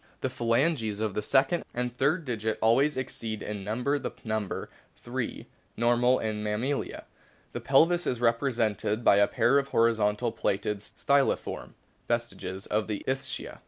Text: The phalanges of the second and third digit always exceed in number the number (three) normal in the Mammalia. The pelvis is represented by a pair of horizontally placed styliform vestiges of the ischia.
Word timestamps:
The 0.21 0.31
phalanges 0.31 0.99
of 0.99 1.13
the 1.13 1.21
second 1.21 1.63
and 1.75 1.95
third 1.95 2.25
digit 2.25 2.57
always 2.59 2.97
exceed 2.97 3.43
in 3.43 3.63
number 3.63 3.99
the 3.99 4.09
number 4.23 4.67
(three) 4.95 5.45
normal 5.77 6.17
in 6.17 6.43
the 6.43 6.49
Mammalia. 6.49 7.03
The 7.51 7.61
pelvis 7.61 8.07
is 8.07 8.19
represented 8.19 9.03
by 9.05 9.17
a 9.17 9.27
pair 9.27 9.59
of 9.59 9.67
horizontally 9.67 10.31
placed 10.31 10.63
styliform 10.97 11.73
vestiges 12.07 12.65
of 12.65 12.87
the 12.87 13.03
ischia. 13.05 13.59